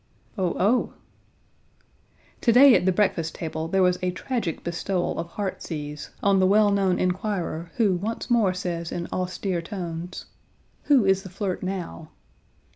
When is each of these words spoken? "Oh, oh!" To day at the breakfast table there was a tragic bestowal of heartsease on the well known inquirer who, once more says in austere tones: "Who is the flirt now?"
"Oh, 0.35 0.55
oh!" 0.59 0.93
To 2.41 2.51
day 2.51 2.73
at 2.73 2.87
the 2.87 2.91
breakfast 2.91 3.35
table 3.35 3.67
there 3.67 3.83
was 3.83 3.99
a 4.01 4.09
tragic 4.09 4.63
bestowal 4.63 5.19
of 5.19 5.27
heartsease 5.27 6.09
on 6.23 6.39
the 6.39 6.47
well 6.47 6.71
known 6.71 6.97
inquirer 6.97 7.69
who, 7.75 7.97
once 7.97 8.27
more 8.27 8.55
says 8.55 8.91
in 8.91 9.07
austere 9.13 9.61
tones: 9.61 10.25
"Who 10.85 11.05
is 11.05 11.21
the 11.21 11.29
flirt 11.29 11.61
now?" 11.61 12.09